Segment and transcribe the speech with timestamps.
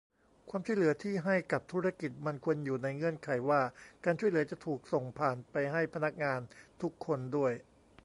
[0.49, 3.61] ความช่วยเหลือที่ให้กับธุรกิจมันควรอยู่ในเงื่อนไขว่า
[4.05, 6.39] การช่วยเหลือจะถูกส่งผ่านไปให้พนักงาน
[6.81, 7.53] ทุกคนด้วย